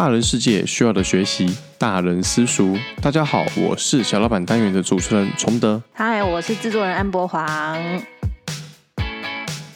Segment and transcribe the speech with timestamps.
[0.00, 2.74] 大人世界需要的学习，大人私塾。
[3.02, 5.82] 大家好，我是小老板单元的主持人崇德。
[5.92, 7.78] 嗨，我是制作人安博煌。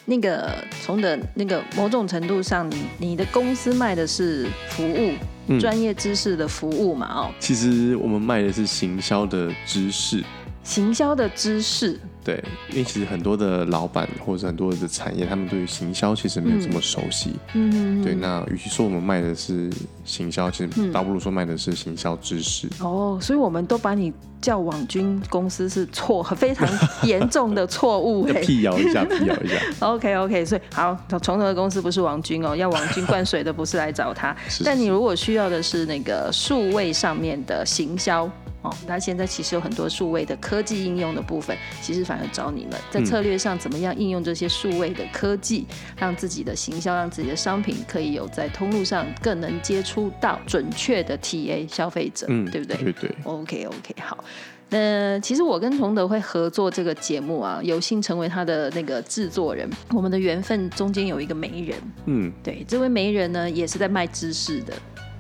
[0.06, 0.50] 那个
[0.82, 5.12] 崇德，那个某种程度上，你你的公司卖的是服务，
[5.60, 7.06] 专业知识的服务嘛？
[7.06, 10.24] 哦，其实我们卖的是行销的知识。
[10.62, 17.34] 行销的知识，对，因为其实很多的老板或者很多的产业，他们对于行销其实没有这么熟悉。
[17.52, 18.14] 嗯，对。
[18.14, 19.70] 那与其说我们卖的是
[20.04, 22.66] 行销，其实倒不如说卖的是行销知识。
[22.80, 24.10] 哦，所以我们都把你
[24.40, 26.66] 叫网军公司是错，非常
[27.04, 28.24] 严重的错误。
[28.24, 29.56] 辟谣一下，辟谣一下。
[29.86, 34.34] OK OK，所以好，从头的公司不是网军哦，要网军灌水的不是来找他。
[34.64, 38.30] 但你如果需要的是那个数位上面的行销。
[38.64, 52.76] 哦，那现在其实有很多数位的科技应用的部分，其实反而找你们在策略上怎么样应用这些数位的科技，让自己的行销，让自己的商品可以有在通路上更能接触到准确的 TA 消费者，嗯，对不对？
[52.78, 53.10] 对对。
[53.24, 54.24] OK OK，好。
[54.70, 64.72] 那其实我跟崇德会合作这个节目啊，有幸成为他的那个制作人，我们的缘分中间有一个媒人，嗯，对，这位媒人呢也是在卖知识的，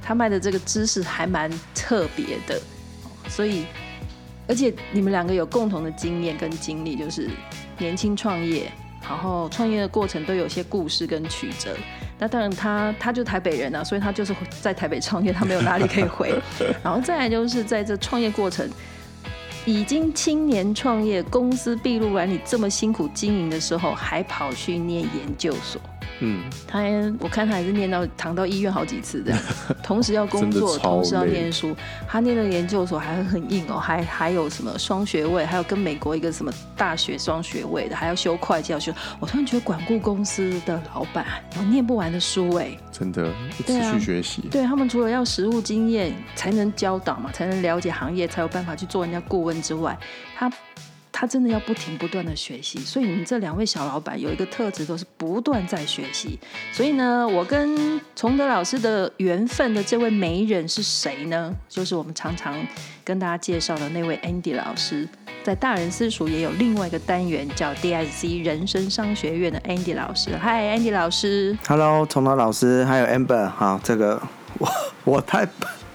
[0.02, 2.58] 他卖的这个知识还蛮特别的。
[3.28, 3.64] 所以，
[4.46, 7.28] 而且你们两个有共同的经验跟经历，就是
[7.78, 8.70] 年轻创业，
[9.02, 11.76] 然后创业的过程都有些故事跟曲折。
[12.18, 16.32] 那当然，他他就台北人啊，所以他就是在台北创业，他没有哪里可以回。
[16.82, 18.70] 然后再来就是在这创业过程，
[19.66, 25.80] 已经青年创业，公司闭路管理这么辛苦经营的时候，还跑去念研究所。
[26.20, 26.82] 嗯，他
[27.18, 29.34] 我看他还是念到躺到医院好几次的，
[29.82, 31.74] 同时要工作，同时要念书。
[32.08, 38.92] 他念的研究所还很硬哦，还还有什么双学位，还有跟美国一个什么大学双学位的，还要修会计要修。
[39.20, 43.32] 我突然觉得管顾公司的老板有念不完的书哎，真的
[43.66, 44.42] 持续学习。
[44.50, 49.98] 对他们除了要实务经验才能教导嘛，才能了解行业，才有办法去做人家顾问之外，
[50.36, 50.50] 他。
[51.16, 56.36] 他真的要不停不断的学习，所以你们这两位小老板有一个特质，都是不断在学习。
[56.72, 61.54] 所以呢，我跟崇德老师的缘分的这位媒人是谁呢？
[61.68, 62.52] 就是我们常常
[63.04, 65.08] 跟大家介绍的那位 Andy 老师，
[65.44, 70.36] 在大人私塾也有另外一个单元叫 DSC 人生商学院的 Andy 老师。
[70.36, 71.56] 嗨，Andy 老师。
[71.68, 73.48] Hello，崇德老师，还有 Amber。
[73.50, 74.20] 好，这个
[74.58, 74.68] 我
[75.04, 75.48] 我太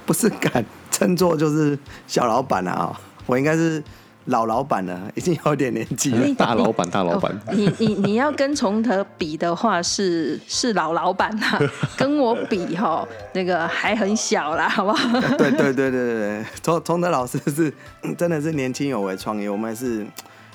[0.06, 3.84] 不是敢称作就是小老板了啊，我应该是。
[4.26, 6.34] 老老板了，已经有点年纪了。
[6.36, 7.36] 大老板，大老板。
[7.52, 11.60] 你你你要跟崇德比的话，是是老老板啊。
[11.98, 15.20] 跟我比哈，那个还很小啦，好不好？
[15.38, 17.74] 对对对对对对，崇崇德老师是
[18.18, 20.06] 真的是年轻有为创业，我们是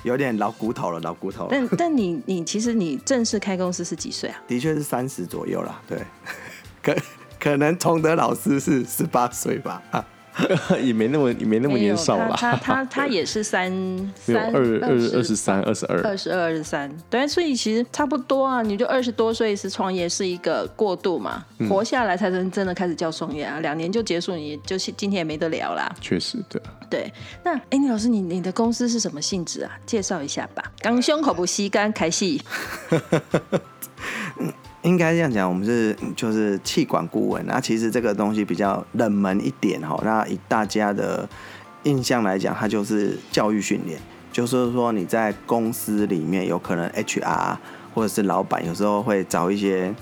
[0.04, 1.48] 有点老骨头了，老骨头。
[1.50, 4.40] 但但你你其实你正式开公司是几岁啊？
[4.46, 5.98] 的确是三十左右啦，对。
[6.80, 6.94] 可
[7.40, 9.82] 可能崇德老师是十八岁吧。
[10.82, 12.34] 也没那么也没那么年少吧？
[12.36, 13.70] 他他他也是三
[14.18, 18.60] 三二二二十三二十二二十二二十三，对，所以其实差不多啊。
[18.62, 23.60] 你就二十多岁是创业是一个过渡嘛，活下来才能真的开始叫创业啊。
[23.60, 25.94] 两年就结束，你就是今天也没得聊啦。
[26.00, 27.12] 确实，对对。
[27.44, 29.70] 那哎，你老师，你你的公司是什么性质啊？
[29.86, 30.64] 介绍一下吧。
[30.80, 32.42] 刚胸口不吸干开戏。
[34.84, 37.44] 应该这样讲，我们是就是气管顾问。
[37.46, 39.98] 那其实这个东西比较冷门一点哈。
[40.04, 41.26] 那以大家的
[41.84, 43.98] 印象来讲，它就是教育训练，
[44.30, 47.56] 就是说你在公司里面有可能 HR
[47.94, 49.94] 或者是老板有时候会找一些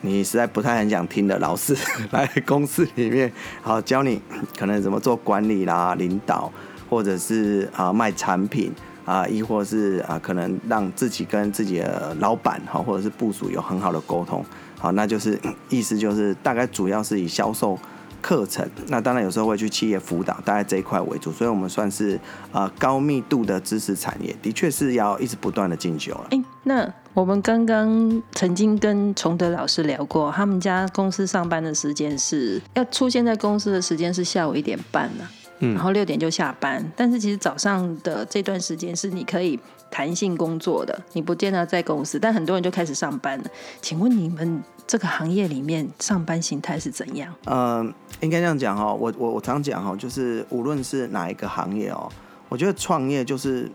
[0.00, 1.76] 你实在不太很想听的老师
[2.12, 3.32] 来公司里面，
[3.62, 4.22] 好教你
[4.56, 6.52] 可能怎么做管理啦、领导，
[6.88, 8.72] 或者是啊卖产品。
[9.04, 14.44] 啊，亦或是啊，可能让自己跟自己的老板哈，或者是部署有很好的沟通，
[14.78, 15.38] 好，那就是
[15.68, 17.78] 意思就是大概主要是以销售
[18.22, 22.20] 课程，那当然有时候会去企业辅导，大概这一块为主，所以我们算是
[22.52, 26.26] 啊高密度的知识产业，的确是要一直不断的进修了。
[26.30, 35.26] 哎，那我们刚刚曾经跟崇德老师聊过，他们家公司上班的时间是要出现在公司的时间是下午一点半呢。
[35.60, 39.60] 然后六点就下班，但是其实早上的这段时间是你可以
[39.90, 43.44] 弹性工作的，你不见得在公司，但很多人就开始上班了。
[43.82, 47.34] 请问你们这个行业里面上班形态是怎样？
[47.46, 52.10] 嗯，应该这样讲哈，我我我常讲哈，就是无论是哪一个行业哦，
[52.48, 53.70] 我觉得创业就是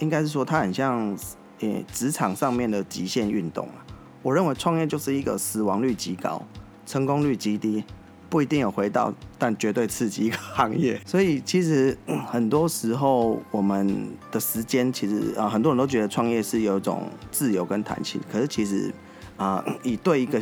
[0.00, 1.16] 应该是说它很像
[1.60, 3.86] 呃职场上面的极限运动啊。
[4.22, 6.42] 我认为创业就是一个死亡率极高，
[6.84, 7.84] 成功率极低。
[8.30, 11.00] 不一定有回到，但绝对刺激一个行业。
[11.06, 11.96] 所以其实
[12.26, 18.20] 很多时候我们的时间，其实啊，很多人都觉得创业是有一种自由跟弹性。
[18.30, 18.92] 可是其实
[19.36, 20.40] 啊，以对一个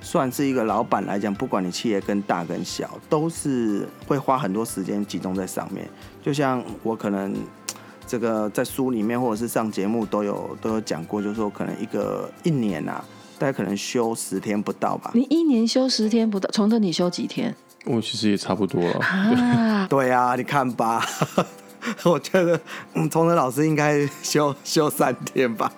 [0.00, 5.88] 算是一个老板来讲，不管你企业跟大跟小，都是会花很多时间集中在上面。
[6.22, 7.34] 就像我可能
[8.06, 13.04] 这个在书里面或者是上节目都有都有讲过，就是说可能一个一年啊，
[13.38, 15.10] 大概可能休十天不到吧。
[15.14, 17.54] 你一年休十天不到，从这你休几天？
[17.84, 18.98] 我其实也差不多了。
[19.00, 21.04] 啊，对 啊，你看吧。
[22.02, 22.60] 我觉得，
[22.94, 25.72] 嗯，崇德老师应该休休三天吧，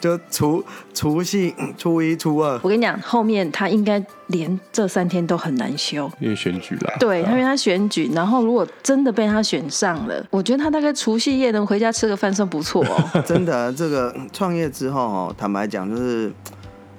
[0.00, 0.64] 就除
[0.94, 2.58] 除夕、初一、初二。
[2.62, 6.94] 我跟你讲，后面他应该连这三天都很难休，因为选举了。
[6.98, 13.22] 对，因为他选举，然后如果真的被他选上了，我觉得他大概除夕夜能回家吃个饭算不错哦。
[13.22, 16.32] 真的，这个创业之后哦，坦白讲，就是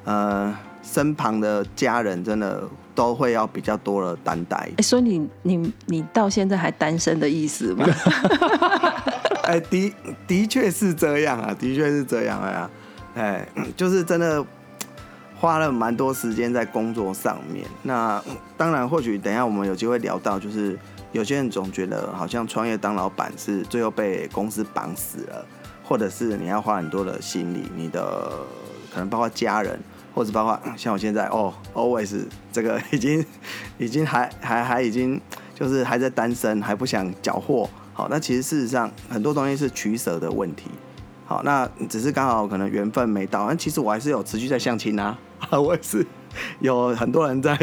[0.04, 2.64] 呃，身旁的家人真的。
[2.96, 4.70] 都会要比较多的担待。
[4.78, 7.84] 哎，所以你你你到现在还单身的意思吗？
[9.46, 9.96] 哎，的
[10.28, 12.70] 的确是这样啊，的确是这样啊。
[13.16, 14.46] 哎， 就是真的
[15.36, 17.66] 花了蛮多时间在工作上面。
[17.82, 18.24] 那
[18.56, 20.78] 当然，或许等一下我们有机会聊到，就是
[21.14, 25.44] 有些人总觉得好像创业当老板是最后被公司绑死了，
[25.84, 28.30] 或者是你要花很多的心力，你的
[28.94, 29.80] 可能包括家人。
[30.13, 33.25] 或者包括像我现在哦，always 这个已经
[33.80, 35.19] 已经还还还已经
[35.56, 37.69] 就是还在单身，还不想缴获。
[37.94, 40.69] 好，那其实事实上很多东西是取舍的问题。
[41.25, 43.48] 好，那只是刚好可能缘分没到。
[43.48, 45.18] 但其实我还是有持续在相亲啊，
[45.51, 46.06] 我也是
[46.60, 47.57] 有很多人在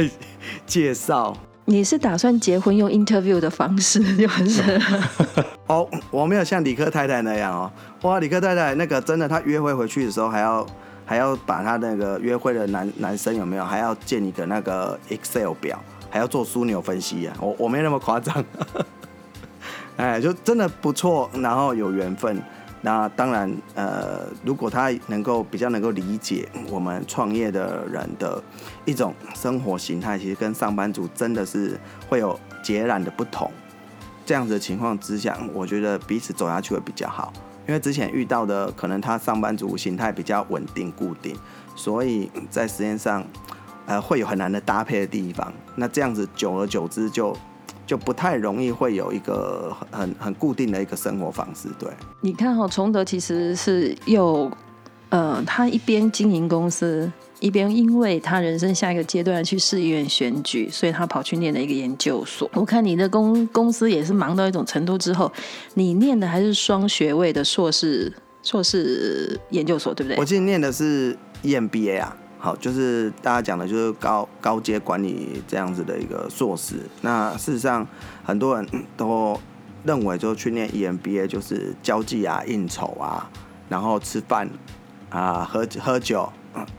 [0.67, 1.37] 介绍。
[1.67, 4.81] 你是打算结婚用 interview 的方式，就是？
[5.69, 7.71] 哦，我没有像李克太太那样哦。
[8.03, 10.67] 哇，李克太太那个真的，她约会回去的时候还要。
[11.11, 13.65] 还要把他那个约会的男男生有没有？
[13.65, 17.37] 还要建一个那个 Excel 表，还要做枢纽分析啊！
[17.41, 18.45] 我我没那么夸张，
[19.99, 22.41] 哎，就真的不错，然后有缘分。
[22.83, 28.41] 那当然，呃，如果他能够比较能够理解我们创业的人的
[28.85, 31.77] 一种生活形态，其实跟上班族真的是
[32.09, 33.51] 会有截然的不同。
[34.25, 37.33] 这样子的情况之下，我觉得彼此走下去会比较好。
[37.71, 41.37] 因为之前遇到的可能他上班族形态比较稳定固定，
[41.77, 43.25] 所以在时间上，
[43.87, 45.53] 呃，会有很难的搭配的地方。
[45.77, 47.33] 那这样子久而久之就
[47.87, 51.69] 就不太容易会有一个很很固定的一个生活方式。
[51.79, 51.89] 对，
[52.21, 54.51] 你看哈，崇德其实是又，
[55.11, 57.09] 呃，他一边经营公司。
[57.41, 62.49] 一边因为他人生下一个阶段去市议员选举，所以他跑去念了一个研究所。
[62.55, 65.33] 我看你的公公司也是忙到一种程度之后，
[65.75, 70.19] 你念的还是双学位的硕士硕士研究所，对不对？
[70.19, 76.77] 我今天念的是 EMBA 啊，好，就是大家讲的就是高高阶管理这样子的一个硕士。
[77.01, 77.87] 那事实上
[78.23, 78.67] 很多人
[78.99, 79.41] 都
[79.85, 83.31] 认为，就去念 EMBA 就是交际啊、应酬啊，
[83.71, 84.47] 然后吃饭
[85.09, 86.31] 啊、喝喝酒。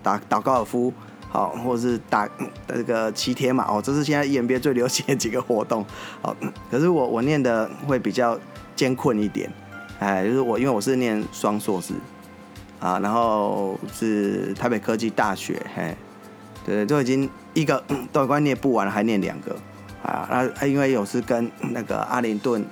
[0.03, 0.93] 打打高尔夫，
[1.29, 2.29] 好，或者是打
[2.67, 5.85] 那个骑铁马哦，这是现在 EMBA 最流行的几个活动。
[6.21, 6.35] 好，
[6.69, 8.37] 可是我我念的会比较
[8.75, 9.51] 艰困一点，
[9.99, 11.93] 哎，就是我因为我是念双硕士
[12.79, 15.95] 啊，然后是台北科技大学，嘿，
[16.65, 17.81] 对，都已经一个
[18.11, 19.55] 都快念不完了，还念两个
[20.03, 22.65] 啊，那因为有是跟那个阿灵顿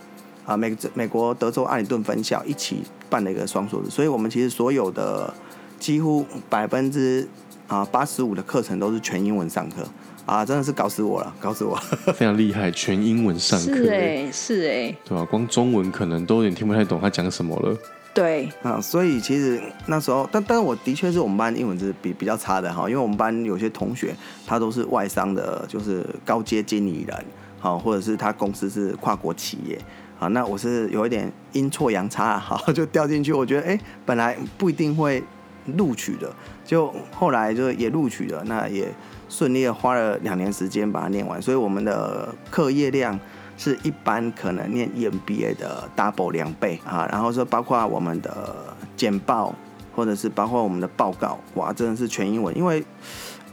[0.45, 5.33] 啊美美国德州阿灵顿分校一起办了一个双硕士，所以我们其实所有的。
[5.79, 7.27] 几乎百分之
[7.67, 9.77] 啊八十五的课程都是全英文上课
[10.25, 11.81] 啊，真的是搞死我了，搞死我了！
[12.13, 15.25] 非常厉害，全英文上课，是哎，是哎，对吧？
[15.25, 17.75] 光中文可能都有点听不太懂他讲什么了。
[18.13, 24.13] 对啊，所以其实那时候，但但是我的确是我们班英文是比比较差的哈，因为我们班有些同学
[24.45, 27.25] 他都是外商的，就是高阶经理人，
[27.59, 29.79] 好，或者是他公司是跨国企业。
[30.19, 33.33] 啊，那我是有一点阴错阳差，好就掉进去。
[33.33, 35.23] 我觉得，哎，本来不一定会。
[35.65, 36.33] 录取的，
[36.65, 38.87] 就后来就也录取了，那也
[39.27, 42.33] 顺利的花了两年时间把它念完，所以我们的。
[42.49, 43.17] 课业量
[43.57, 45.87] 是一般可能念 EMBA 的。
[45.95, 48.55] double 两倍啊，然后说包括我们的。
[48.95, 49.55] 简报
[49.95, 50.87] 或者是包括我们的。
[50.97, 51.95] 报告，哇，真的。
[51.95, 52.83] 是全英文，因为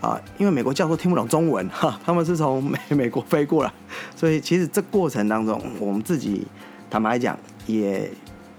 [0.00, 3.72] 啊，因为美国教授听不懂中文哈，他们是从美美国飞过来，
[4.16, 6.46] 所以其实这过程当中，我们自己
[6.90, 8.10] 坦白讲也。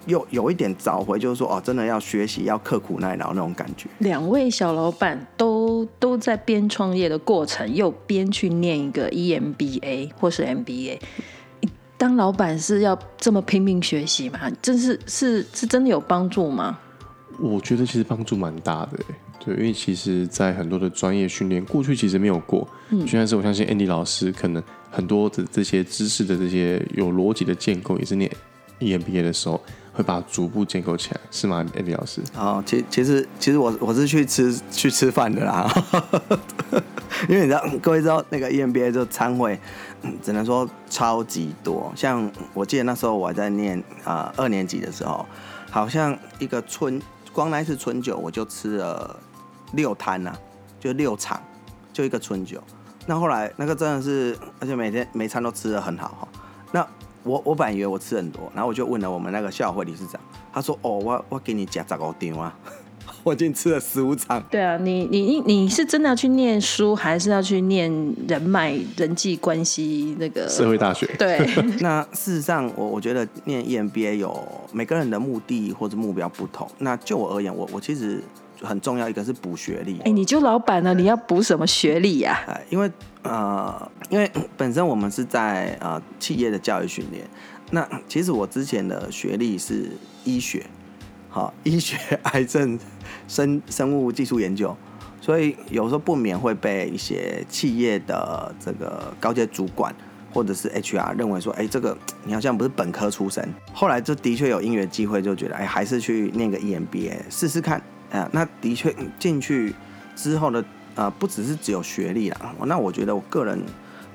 [0.08, 3.88] 又有一点找回，就是说哦，真的要学习，要刻苦耐劳那种感觉。
[4.00, 10.98] 两位小老板都都在边创业的过程，又边去念一个 EMBA 或是 MBA。
[11.98, 14.40] 当老板是要这么拼命学习吗？
[14.62, 16.78] 真是是是真的有帮助吗？
[17.40, 19.00] 我觉得其实帮助蛮大的，
[19.44, 22.68] 对，因为其实，在很多的专业训练过去其实没有过。
[22.90, 28.32] 嗯，虽然是我相信 Andy 老师可能很多的这些知识的这些有逻辑的建构，也是念
[28.80, 29.62] EMBA 的时候。
[29.98, 32.22] 会把它逐步建构起来，是吗，Andy 老师？
[32.36, 35.68] 哦，其其实其实我我是去吃去吃饭的啦，
[37.28, 39.60] 因为你知道，各位知道那个 EMBA 就参会，
[40.22, 41.92] 只能说超级多。
[41.96, 45.26] 像我记得那时候我还在念啊二年级的时候，
[45.72, 47.02] 好像一个春
[47.34, 49.20] 光那一次春酒我就吃了
[49.74, 50.32] 六摊呐，
[50.80, 51.42] 就六场，
[51.92, 52.62] 就一个春酒。
[53.08, 56.27] 那后来那个真的是，而且每天每餐都吃的很好哈。
[57.28, 60.20] 那我我本来以为我吃很多，然后我就问了我们那个校会理事长，
[60.54, 62.56] 他说：“哦，我我给你加十五张啊。
[63.24, 64.42] ”我已经吃了十五场。
[64.50, 67.92] 对啊，你你你是真的要去念书，还是要去念
[68.28, 71.06] 人脉、人际关系那个社会大学？
[71.18, 71.40] 对。
[71.80, 76.70] 那事实上，我我觉得念 EMBA 有每个人的目的或者目标不同。
[76.80, 78.22] 那就我而言，我我其实
[78.62, 80.00] 很重要一个是补学历。
[80.06, 80.94] 哎，你就老板了？
[80.94, 82.44] 你要补什么学历呀？
[82.48, 82.92] 哎，因为
[83.24, 87.26] 呃，因为本身我们是在呃企业的教育训练。
[87.72, 89.92] 那其实我之前的学历是
[90.24, 90.66] 医学。
[91.30, 92.80] 好， 医学、癌症、
[93.28, 94.76] 生生物技术研究，
[95.22, 99.94] 所以有时候不免会被一些企业的这个高阶主管
[100.34, 103.48] 或者是 HR 认为说，哎，这个你好像不是本科出身。
[103.74, 107.80] 后来就的确有音乐机会，就觉得，哎，还是去念个 EMBA 试试看。
[108.12, 109.74] 啊，那的确进去
[110.16, 110.64] 之后的，
[110.96, 112.56] 呃，不只是只有学历啦。
[112.66, 113.62] 那我觉得我个人。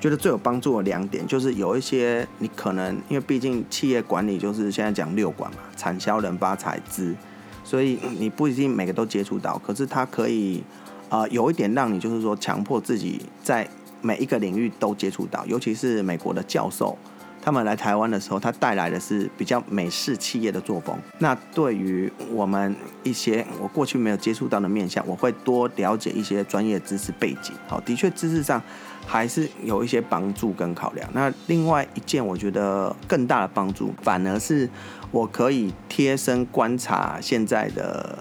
[0.01, 7.15] 觉得最有帮助的两点，就是有一些你可能因为毕竟企业管理就是现在讲六管嘛，产销人发财资，
[7.63, 10.61] 所以你不一定每个都接触到，可是它可以
[11.09, 13.65] 啊有一点让你就是说强迫自己在
[14.01, 16.99] 每一个领域都接触到，尤其是美国的教授，
[17.43, 20.97] 他们来台湾的时候，他带来的是比较美式企业的作风。
[21.19, 27.53] 那对于我们一些我过去没有接触到的面向，我会多了解一些专业知识背景。
[27.67, 28.63] 好，的确知识上。
[29.05, 31.11] 还是有一些帮助跟考量。
[31.13, 34.71] 那另外一件，我觉得更大的帮助，反而是
[35.11, 38.17] 我可以贴身观察现在的，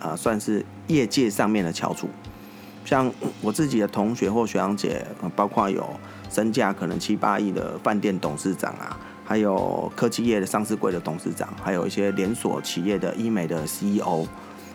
[0.00, 2.08] 呃，算是业界上面的翘楚。
[2.86, 5.06] 像我自己的同学或学长姐，
[5.36, 5.86] 包括有
[6.34, 14.26] 身价可能七八亿的饭店董事长啊，还有科技业的上市柜的董事长，还有一些连锁企业的医美的 CEO。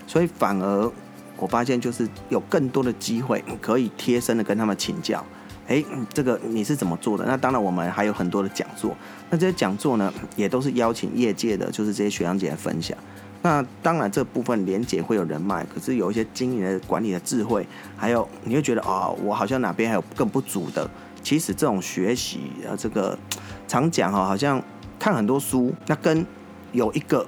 [0.08, 0.92] 所以反而
[1.36, 5.22] 我发现，就是有更多的机会可以贴身的跟他们请教。
[5.68, 7.26] 哎，这个你是怎么做的？
[7.26, 8.96] 那当然，我们还有很多的讲座。
[9.30, 12.98] 那这些讲座呢，也都是邀请业界的，就是这些学长姐来分享。
[13.44, 20.90] 那当然，这部分连结会有人脉，可是有一些经营的管理的智慧，还有你会觉得啊，我好像哪边还有更不足的。
[21.22, 23.18] 其实这种学习，呃，这个
[23.68, 24.62] 常讲哈，好像
[24.98, 26.26] 看很多书，那跟
[26.72, 27.26] 有一个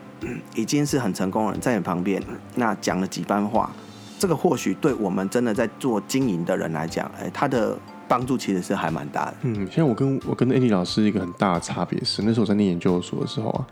[0.56, 2.22] 已经是很成功的人在你旁边，
[2.56, 3.72] 那讲了几番话，
[4.20, 7.78] 这个或许对我们真的在做经营的人来讲，哎，他的。
[8.08, 9.36] 帮助其实是还蛮大的。
[9.44, 13.66] 嗯，像我跟我跟 Andy 老师一个很大的差别是，那时候我在念研究所的时候啊，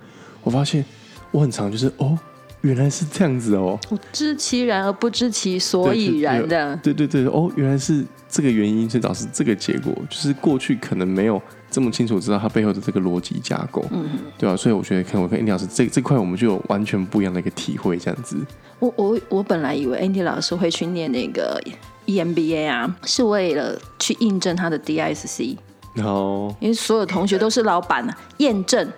[0.43, 0.85] 我发现
[1.31, 2.17] 我很常就是哦，
[2.61, 3.79] 原来是这样子哦，
[4.11, 6.75] 知其然而不知其所以然的。
[6.83, 14.55] 对对对，哦，原来是这个原因，所以导致这个结果，就是过去可能没有这么清楚知道它背后的这个逻辑架构，嗯，对吧？
[14.55, 18.37] 所以我觉得，看我跟 Andy 老师这这块，我们就有完全不一样的一个体会，这样子。
[18.79, 21.61] 我我我本来以为 Andy 老师会去念那个。
[22.09, 25.55] EMBA 啊，是为了去印证他的 DISC，
[25.97, 28.91] 哦，因为所有同学都是老板啊，验证，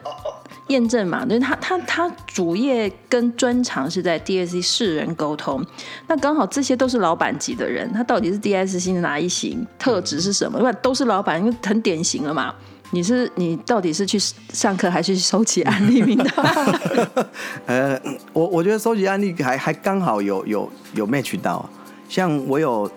[0.67, 5.65] 验证嘛，就是他他他主业跟专长是在 DISC 世人沟通，
[6.07, 10.59] 那刚好这些都是老板级的人，他到底是 DISC 的哪一型，特质是什么？
[10.59, 12.53] 因为都是老板，因为很典型了嘛。
[12.93, 14.19] 你是你到底是去
[14.51, 16.79] 上课还是收集案例名单？
[17.65, 17.97] 呃，
[18.33, 21.69] 我我觉得收集案例还还刚好有有有 match 到。
[22.09, 22.91] 像我有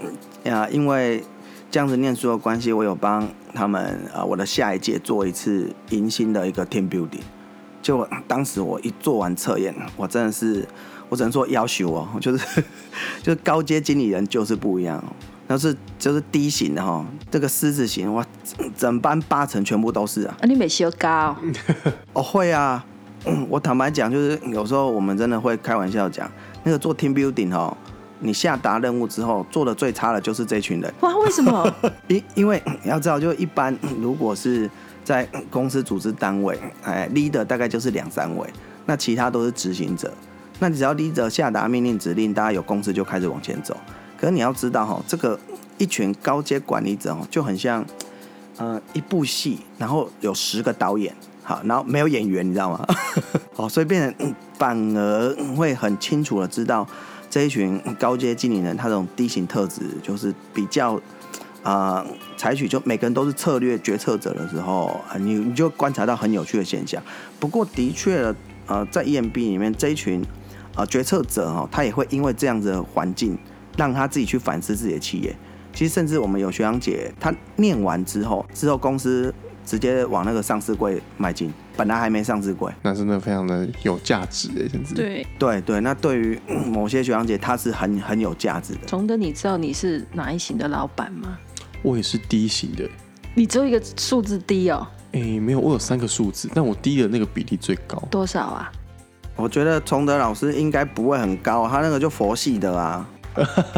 [0.45, 1.23] 啊，因为
[1.71, 7.23] 这样子念书的关系，我有帮他们啊，我的下一届做一次迎新的一个 team building。
[7.85, 10.67] 就当时我一做完测验，我真的是，
[11.11, 12.65] 我只能说要求哦， 就是
[13.23, 15.13] 就是高阶经理人就是不一样，哦
[15.47, 18.25] 那是就是低型的哈，这个狮子型哇，
[18.75, 20.35] 整班八成全部都是啊。
[20.41, 21.37] 啊，你没修高？
[22.15, 22.83] 哦，会啊。
[23.51, 26.31] 我坦白讲，就是有时候我们真的会开玩笑讲，
[26.63, 27.77] 那个做 team building 哦。
[28.21, 31.15] 你下达任务之后做的最差的就是这群人哇？
[31.19, 31.75] 为什么？
[32.09, 34.71] 因因为你要知道，就一般如果是
[35.05, 38.49] 在公司组织单位，哎，leader 大概就是两三位，
[38.87, 40.13] 那其他都是执行者。
[40.59, 43.77] 那你只要 leader 下达命令指令，大家有公司就开始往前走。
[44.19, 45.39] 可是你要知道哈，这个
[45.77, 47.85] 一群高阶管理者哦，就很像
[48.57, 52.87] 呃一部戏，然后有十个导演，好，然后没有演员，你知道吗？
[53.57, 56.87] 哦，所以变成反而会很清楚的知道。
[57.29, 61.01] 这一群高阶经理人，他这种低型特质，就是比较
[61.65, 62.07] 啊，
[62.37, 67.03] 采取就每个人都是策略决策者的时候，你你就观察到很有趣的现象。
[67.41, 68.33] 不过，的确，
[68.67, 70.23] 呃，在 EMB 里面这一群
[70.77, 73.37] 啊决策者哈，他也会因为这样子的环境，
[73.77, 75.35] 让他自己去反思自己的企业。
[75.73, 79.35] 其实甚至我们有学长姐，她念完之后，之后公司
[79.67, 88.87] 直接往那个上市柜迈进，本来还没上市柜，那真的非常的有价值哎，甚至对对对，那对于某些学长姐，她是很很有价值的。
[88.87, 91.39] 崇德，你知道你是哪一型的老板吗？
[91.85, 92.89] 我也是 D 型的，
[93.35, 94.85] 你只有一个数字低哦。
[95.13, 98.03] 哎，没有，我有三个数字，但我低的那个比例最高。
[98.11, 98.73] 多少啊？
[99.37, 103.07] 我觉得崇德老师应该不会很高，他那个就佛系的啊。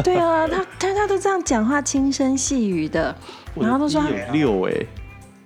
[0.03, 3.15] 对啊， 他他他都这样讲话，轻声细语的，
[3.55, 4.85] 然后都说有六哎，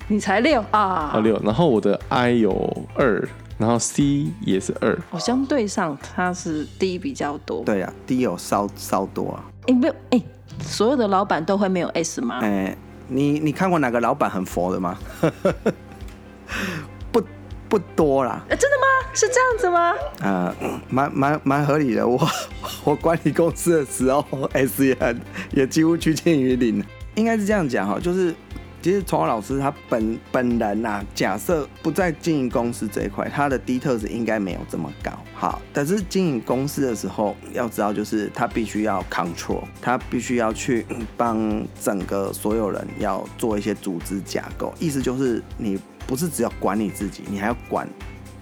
[0.08, 1.12] 你才六啊？
[1.14, 3.28] 啊六，然后我的 I 有二，
[3.58, 4.98] 然后 C 也是二。
[5.12, 7.64] 我相对上他是 D 比较多。
[7.64, 9.46] 对啊，D 有稍稍多啊。
[9.68, 10.22] 哎，没有哎，
[10.62, 12.40] 所有的老板都会没有 S 吗？
[12.42, 12.76] 哎，
[13.08, 14.98] 你你看过哪个老板很佛的吗？
[17.12, 17.22] 不
[17.70, 18.42] 不多啦。
[18.50, 19.10] 真的吗？
[19.14, 19.94] 是这样子吗？
[20.22, 20.56] 呃，
[20.90, 22.08] 蛮蛮蛮合理的。
[22.08, 22.20] 我
[22.86, 25.20] 我管理公司的时候，S 也很
[25.52, 26.84] 也几乎趋近于零。
[27.16, 28.34] 应该是这样讲哈，就是
[28.82, 35.12] 其实崇华老师他本本人呐，假设不在经营公司这一块，他的低特质应该没有这么高。
[35.42, 40.86] 好，但是经营公司的时候，要知道就是他必须要 control，他必须要去
[41.18, 47.90] 帮整个所有人要做一些组织架构，意思就是你不是只要管你自己，你还要管。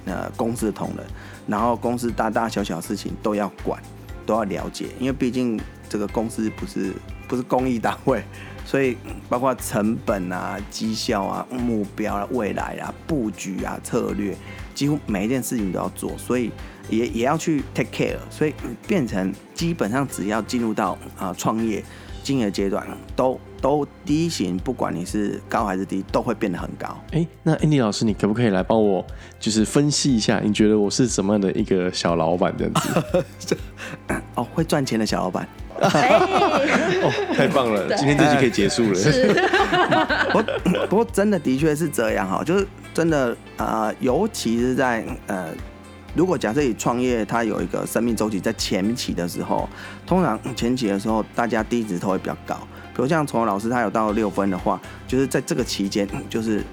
[0.03, 1.05] 呃，公司的同仁，
[1.47, 3.81] 然后公司大大小小事情都要管，
[4.25, 6.91] 都要了解，因为毕竟这个公司不是
[7.27, 8.23] 不是公益单位，
[8.65, 8.97] 所以
[9.29, 14.35] 包括成本啊、绩效啊、目标啊、未来啊、布局啊、策略，
[14.73, 16.49] 几乎每一件事情都要做，所以
[16.89, 18.53] 也也要去 take care，所以
[18.87, 21.83] 变成基本上只要进入到啊创业
[22.23, 23.39] 经营的阶段，都。
[23.61, 26.87] 都低型，不管你是高还是低，都会变得很高。
[27.11, 29.05] 哎，那 Andy 老师，你可不可以来帮我，
[29.37, 32.73] 就是分析一下，你觉得我是什么样的一个小老板这样
[33.37, 33.57] 子？
[34.35, 35.45] 哦，会赚钱的小老板。
[35.75, 37.93] 哦，太棒了！
[37.97, 38.95] 今天这集可以结束了。
[38.95, 39.27] 是。
[40.31, 40.41] 不
[40.87, 45.49] 不过真的的确是这样哈，就是真的啊，尤其是在呃。
[46.15, 49.67] 如果假设你创业，它有一个生命周期，在前期的时候，
[50.05, 52.55] 通常前期的时候，大家低值都会比较高。
[52.93, 56.63] 比如像崇老师，他有到六分的话，就是在这个期间，就是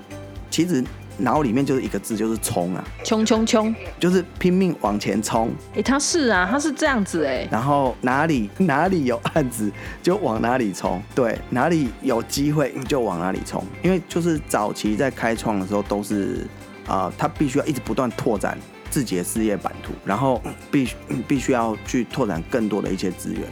[0.50, 0.82] 其实
[1.18, 5.50] 脑里面就是一个字，就是冲啊，冲冲冲，就是拼命往前冲。
[5.76, 7.46] 哎，他是啊，他是这样子哎。
[7.50, 9.70] 然后哪里哪里有案子
[10.02, 13.62] 就往哪里冲，对，哪里有机会就往哪里冲。
[13.82, 16.46] 因为就是早期在开创的时候，都是
[16.86, 18.58] 啊，他必须要一直不断拓展。
[18.90, 20.88] 自己的事业版图，然后必
[21.26, 23.42] 必须要去拓展更多的一些资源，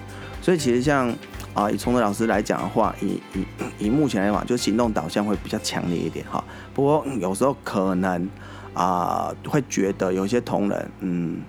[0.40, 1.14] 所以其实像
[1.53, 3.47] 啊，以崇德老师来讲的话，以以
[3.87, 6.42] 以目前来讲，就行动导向会比较强烈一点哈。
[6.73, 8.29] 不过有时候可能
[8.73, 11.42] 啊，会觉得有些同仁，嗯，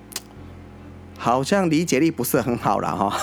[1.18, 3.18] 好像理解力不是很好了哈，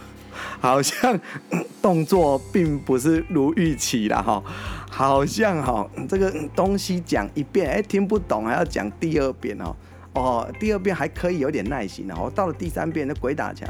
[0.60, 1.18] 好像
[1.80, 4.42] 动作并不是如预期了哈，
[4.90, 9.74] 好像哈这个东西讲一遍，哎，听不懂还要讲第二遍哦。
[10.16, 13.68] 哦，第二遍还可以有点耐心然后到了第三遍那鬼打墙，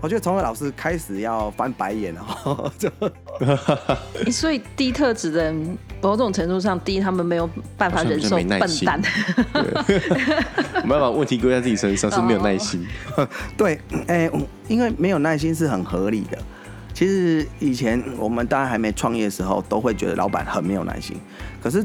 [0.00, 2.72] 我觉得从何老师开始要翻白眼了。
[2.78, 2.88] 就，
[4.30, 9.02] 所以低特质的人，某种程度上低，他们没有办法忍受笨蛋。
[10.84, 12.86] 没办法， 问题归在自己身上，是没有耐心。
[13.56, 14.30] 对，哎，
[14.68, 16.38] 因为没有耐心是很合理的。
[16.94, 21.16] 其实以前我们大家还没创业的时候，都会觉得老板很没有耐心，
[21.60, 21.84] 可是。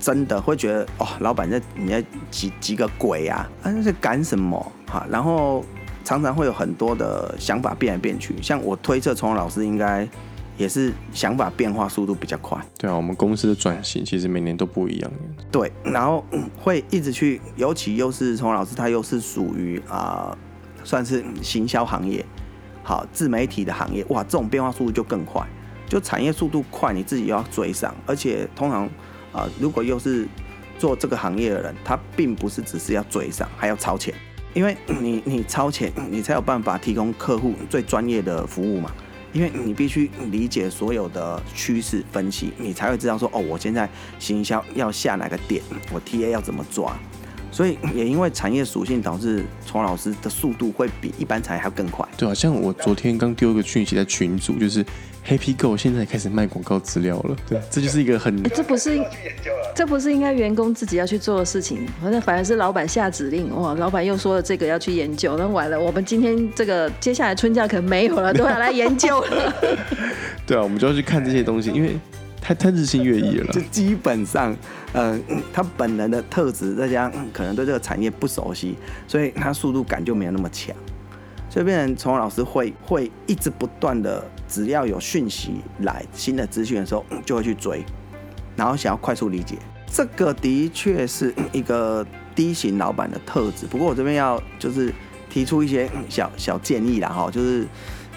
[0.00, 3.48] 真的会觉得哦，老板在你在急急个鬼啊？
[3.62, 4.72] 那是赶什么？
[4.86, 5.64] 哈，然后
[6.04, 8.34] 常常会有很多的想法变来变去。
[8.40, 10.08] 像我推测，崇老师应该
[10.56, 12.58] 也是想法变化速度比较快。
[12.78, 15.10] 对啊，我们公司的转型其实每年都不一样。
[15.50, 16.24] 对，然后
[16.56, 20.36] 会一直去，尤其又是崇老师，他又是属于啊，
[20.84, 22.24] 算是行销行业，
[22.84, 25.44] 好自媒体的行业，哇，这种变化速度就更快。
[25.88, 28.88] 就产业速度快，你自己又要追上，而且通常。
[29.32, 30.26] 啊，如果又是
[30.78, 34.14] 做这个行业的人，他并不是只是要嘴上，还要超前，
[34.54, 38.90] 因为你你超前，你才有办法提供客户最专业的服务嘛。
[39.30, 43.86] 因为你必须理解所有的趋势分析，你才会知道说，哦，我现在
[44.18, 45.62] 行销要下哪个点，
[45.92, 46.98] 我 TA 要怎么抓。
[47.58, 52.06] 所以也因为产业属性导致崇老师的速度会比一般产业还要更快。
[52.16, 54.84] 对啊，像我昨天刚丢一个讯息在群组，就是。
[55.28, 58.98] Happy Go 现在开始卖广告资料了，对，这就是一个很，这不是，
[59.74, 69.54] 这不是应该员工自己要去做的事情，反正反而是老板下指令，哇，老板又说了这个要去研究，那完了，我们今天这个接下来春假可能没有了，都要来研究了。
[70.46, 71.98] 对啊，我们就要去看这些东西，因为
[72.48, 73.52] 太太日新月异了。
[73.52, 74.56] 就基本上，
[74.94, 78.74] 嗯，他本人的特质，再加上可能对这个产业不熟悉，
[79.06, 80.74] 所以他速度感就没有那么强。
[81.50, 87.84] 所以变成从老师会会一直不断的，只要有讯息来新的资讯的时候，就会去追，
[88.56, 89.58] 然后想要快速理解。
[89.86, 93.66] 这个的确是一个低型老板的特质。
[93.66, 94.90] 不过我这边要就是
[95.28, 97.66] 提出一些小小建议啦，哈，就是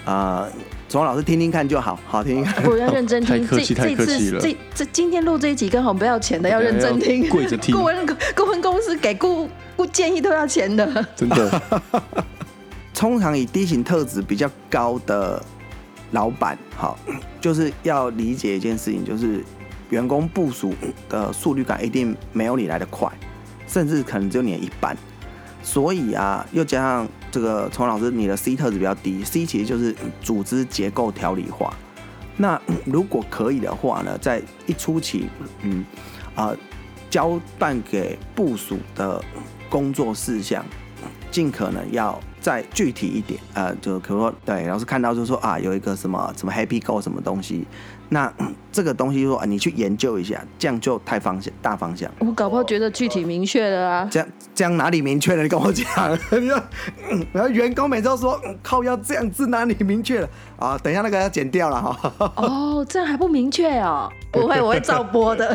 [0.06, 0.50] 呃，
[0.92, 2.46] 从老师听听看就好，好听。
[2.68, 3.40] 我要认真听。
[3.40, 4.38] 太客气，太客气了。
[4.38, 7.26] 这这今天录这一集刚好不要钱的，要认真听。
[7.30, 7.74] 跪着听。
[7.74, 11.62] 顾问顾问公司给顾顾建议都要钱的， 真的。
[12.92, 15.42] 通常以低型特质比较高的
[16.10, 16.98] 老板，好，
[17.40, 19.42] 就是要理解一件事情，就是
[19.88, 20.74] 员工部署
[21.08, 23.10] 的速率感一定没有你来的快，
[23.66, 24.94] 甚至可能只有你的一半。
[25.62, 31.74] 所以啊，又加上这个从老师你的 C 特质比较低，C 其实就是组织结构条理化。
[32.36, 35.28] 那 如果可以的话呢，在一初期，
[35.62, 35.84] 嗯
[36.36, 36.54] 啊，
[37.10, 39.20] 交办给部署的
[39.68, 40.64] 工作事项，
[41.30, 42.20] 尽可能要。
[42.42, 47.64] 再具体一点，呃，就可如说，对，老师看到就说啊，有一个什么什么 Happy Go 什么东西，
[48.12, 48.30] 那
[48.70, 52.10] 这个东西说啊，你去研究一下，这样就太方向大方向。
[52.20, 54.08] 我搞不好觉得具体明确了啊。
[54.10, 55.42] 这样这样哪里明确了？
[55.42, 55.86] 你跟我讲，
[57.32, 60.78] 然后员工每次都说靠，要这样子哪里明确了啊？
[60.82, 62.32] 等一下那个要剪掉了哈。
[62.36, 64.10] 哦，这样还不明确哦？
[64.32, 65.54] 不会，我会照播的。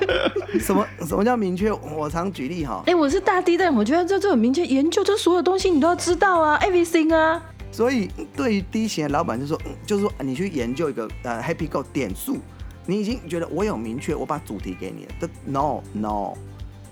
[0.60, 1.70] 什么什么叫明确？
[1.72, 2.82] 我常举例哈。
[2.86, 7.42] 哎，我是大地但我觉得这这很明确，研究这所有东西你都要知道啊，everything 啊。
[7.70, 12.38] 所以对于低型的老板就说，就是说你去研究一个呃 Happy Go 点数，
[12.86, 15.12] 你已经觉得我有明确，我把主题给你了。
[15.20, 16.34] 的 No No，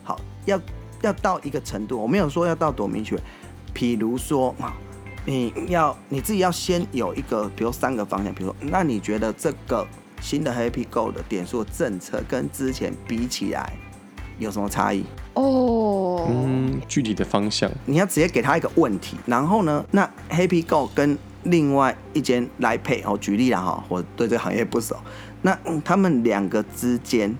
[0.02, 0.60] 好，要
[1.02, 3.16] 要到一个程度，我没有说要到多明确。
[3.74, 4.76] 譬如说啊，
[5.24, 9.86] 你要你自己要先有一个，比如三个方向，比如说，那你觉得这个。
[10.20, 13.72] 新的 Happy Go 的点数政策跟之前比起来
[14.38, 15.04] 有什么差异？
[15.34, 24.96] 哦，嗯，具体的方向，你要直接给他一个问题，然后呢，那 Happy Go 跟另外一间来配哦，举例了哈，我对这个行业不熟，
[25.42, 27.34] 那他们两个之间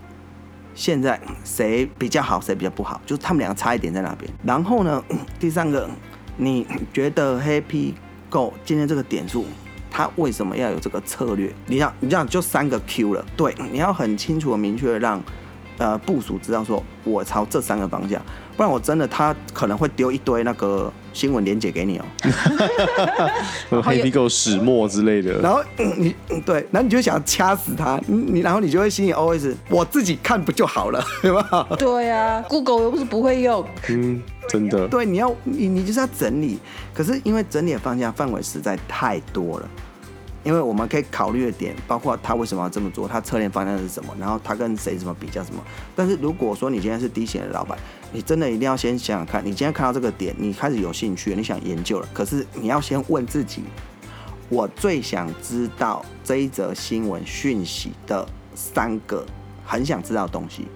[0.74, 3.00] 现在谁比较好，谁比较不好？
[3.04, 4.30] 就是他们两个差一点在哪边？
[4.44, 5.02] 然后呢，
[5.40, 5.88] 第三个，
[6.36, 7.94] 你觉得 Happy
[8.30, 9.44] Go 今天这个点数？
[9.90, 11.52] 他为什么要有这个策略？
[11.66, 13.24] 你想，你这样就三个 Q 了。
[13.36, 15.20] 对，你要很清楚的、明确的让
[15.78, 18.20] 呃部署知道，说我朝这三个方向，
[18.56, 22.04] 不然我真的他可能会丢一堆那个新闻连接给你哦，
[23.82, 25.40] 黑皮狗始末之类的。
[25.40, 26.14] 然后你
[26.44, 31.66] 对，然后你就想掐死他，你然后你就会心里 always 我自己看不就好了， 对吧？
[31.78, 33.64] 对啊，Google 又不是不会用。
[33.88, 34.86] 嗯，真的。
[34.88, 36.58] 对，你要你你就是要整理，
[36.92, 39.68] 可是因为整理的方向范围实在太多了。
[40.48, 45.62] 因为我们可以考虑的点，包括他为什么要这么做，他策略方向是什么，然后他跟谁怎么比较什么。
[45.94, 47.78] 但是如果说你今天是低险的老板，
[48.14, 53.60] 你真的一定要先想想看，你今天看到这个点，你开始有兴趣，你想研究了，可是你要先问自己，
[54.48, 59.26] 我最想知道这一则新闻讯息的三个
[59.66, 60.66] 很想知道的东西。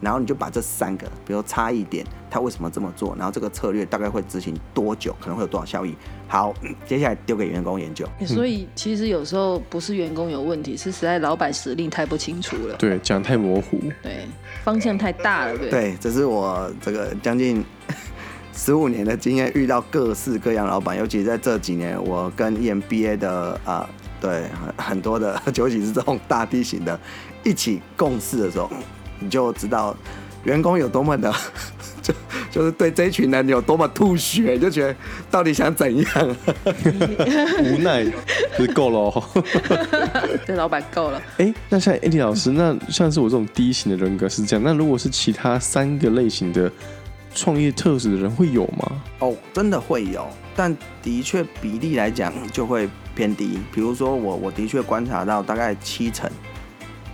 [0.00, 3.14] 然后你就把这三个，比如差异点，他为什么这么做？
[3.16, 5.16] 然后这个策略大概会执行多久？
[5.20, 5.94] 可能会有多少效益？
[6.28, 6.52] 好，
[6.86, 8.06] 接下来丢给员工研究。
[8.26, 12.74] 所以其实有时候不是员工有问题，是实在老板指令太不清楚了。
[12.76, 13.80] 对，讲太模糊。
[14.02, 14.26] 对，
[14.62, 15.56] 方向太大了。
[15.56, 15.70] 对。
[15.70, 17.64] 对，这是我这个将近
[18.52, 23.88] 十五年的经验，遇到各式各样老板，尤其在这几年，我跟 EMBA 的啊，
[24.20, 24.44] 对
[24.76, 26.98] 很多的， 尤其是这种大地形的，
[27.44, 28.70] 一起共事的时候。
[29.18, 29.96] 你就知道
[30.44, 31.32] 员工有多么的，
[32.02, 32.14] 就
[32.50, 34.96] 就是对这群人有多么吐血，就觉得
[35.30, 36.36] 到底想怎样？
[37.64, 38.06] 无奈，
[38.56, 39.24] 是够了。
[40.46, 41.20] 这老板够了。
[41.38, 46.70] 哎，那像 Andy 老师，那像是我这种低型的人格是这样，那如果是其他三个类型的
[47.34, 49.02] 创业特质的人会有吗？
[49.18, 53.58] 哦，真的会有，但的确比例来讲就会偏低。
[53.74, 56.30] 比如说我，我的确观察到大概七成，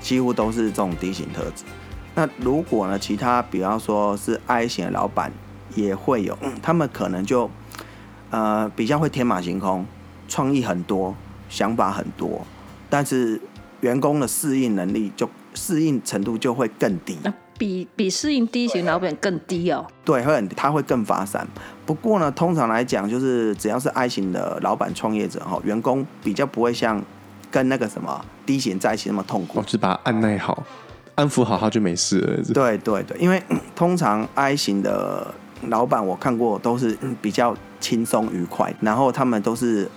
[0.01, 1.65] 几乎都是这种低型特质。
[2.15, 2.99] 那如果呢？
[2.99, 5.33] 其他比方说是 I 型的老板
[5.75, 7.51] 也会有，他们可能就
[8.31, 9.87] 呃比较会天马行空，
[10.29, 11.15] 创意很多，
[11.49, 12.47] 想法很多，
[12.91, 13.41] 但是
[13.81, 17.17] 员工的适应能力就适应程度就会更低。
[17.59, 19.87] 比比适应低型老板更低哦。
[20.05, 21.47] 对，会很他会更发散。
[21.87, 27.03] 不过呢，通常来讲，就是只要是 I 型的老板创业者哈，员工比较不会像
[27.51, 29.61] 跟那个什么低型在一起那么痛苦。
[29.61, 30.63] 哦，是把他按耐好。
[31.23, 32.43] 安抚好他就没事了。
[32.53, 33.41] 对对对，因为
[33.77, 35.33] 通常 I 型的
[35.69, 39.89] 老板我看过都是比较轻松愉快，然后他们都是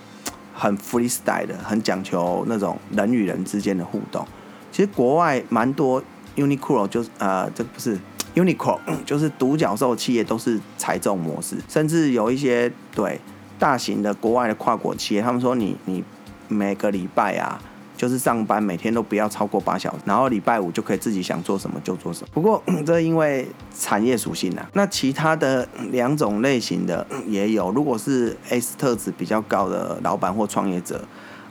[0.54, 4.24] 很 freestyle 的，很讲求那种人与人之间的互动。
[4.70, 6.00] 其实国外蛮多
[6.36, 7.98] Uniqlo 就是呃，这不是
[8.36, 13.20] Uniqlo， 就是独角兽企业都是财政模式，甚至有一些对
[13.58, 16.04] 大型的国外的跨国企业，他们说你你
[16.46, 17.60] 每个礼拜啊。
[17.96, 22.28] 就是上班每天都不要超过八小时，然后礼拜五就可以自己想做什么就做什么。
[22.32, 27.70] 不过这因为产业属性啊，那其他的两种类型的也有。
[27.70, 31.02] 如果是 S 特质比较高的老板或创业者，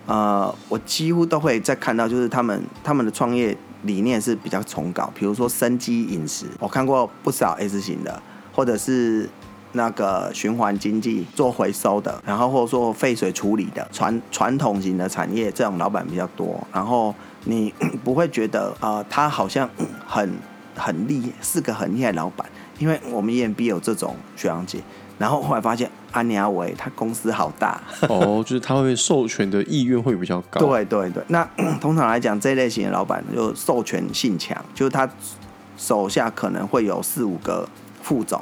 [0.06, 8.22] 呃，我几乎都会再看到，就是他们他们的创业理念是比较崇高，比如说生机饮食，我看过不少 S 型的，
[8.54, 9.30] 或者是。
[9.76, 16.66] 那个循环经济做回收的，然后或者说废水处理的传传统型的产业，这种老板比较多。
[16.74, 19.70] 然后你 不会觉得呃，他好像
[20.08, 20.34] 很
[20.76, 22.48] 很厉，是个很厉害老板，
[22.80, 24.80] 因为我们 EMB 有这种学长姐。
[25.18, 30.60] 然后后来发现安尼阿维他公司好大哦，就是他会授权的意愿会比较高。
[30.68, 31.48] 对对对，那
[31.80, 35.10] 通常来讲这类型的老板就授权性强，就是他
[35.78, 37.66] 手下可能会有四五个
[38.02, 38.42] 副总。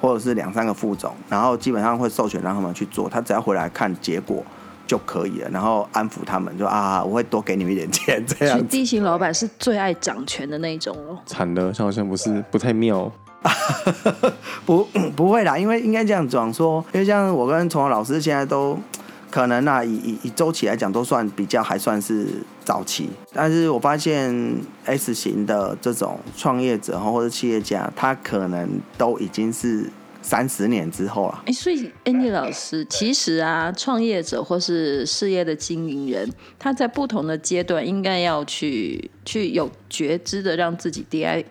[0.00, 4.42] 或者是两三个副总，然后基本上会授权让他们去做，他只要回来看结果
[4.86, 8.66] 就可以了，然后安抚他们，就啊，我会多给你们一点钱这样。
[8.66, 11.18] 地形老板是最爱掌权的那种哦。
[11.26, 13.10] 惨了，好像不是不太妙。
[14.66, 14.84] 不
[15.16, 18.78] 不会啦，因为应该这样讲说，因为像我跟崇华老师现在都
[19.30, 22.26] 可能啊，以以以周期来讲都算比较还算是
[22.70, 24.32] 早期，但是我发现
[24.84, 29.90] S 型的这种创业者或者企业家，他可能都已经是。
[30.22, 41.42] 三十年之后了，哎，所以 Andy 老师，其实啊，创业者或是事业的经营人，他在不同的阶段，应该要去去有觉知的，让自己 DI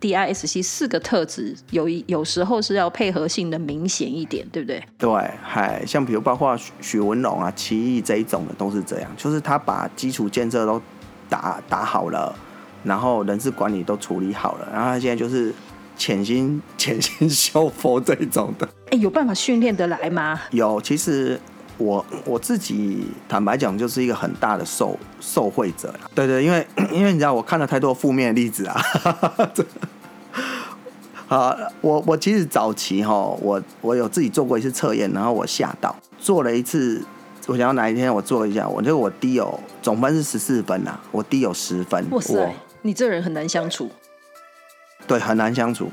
[0.00, 4.82] D I S C 四个特质，有一有时候是要配合性的明显一点，对不对？
[4.98, 5.10] 对，
[5.42, 10.80] 嗨，像比如包括许文龙啊、奇艺这一种的，都是这样，就是他把基础建设都
[11.28, 12.34] 打打好了，
[12.84, 15.54] 然后人事管理都处理好了，然后他现在就是。
[16.00, 20.40] 潜心潜心修佛这一种的，哎，有办法训练得来吗？
[20.52, 21.36] 有，其实
[21.78, 28.76] 我我自己坦白讲，就是一个很大的受受惠者对对，因为 因为你知道，我看了太多负面的例子啊。
[31.26, 37.02] 好，我我其实早期哈，我我有自己做过一次测验，然后我吓到，做了一次，
[37.46, 42.04] 我想要哪一天我做一下，我觉得我低有总分是十四分呐，我低有十分。
[42.10, 43.90] 哇塞，你这人很难相处。
[45.06, 45.90] 对，很难相处。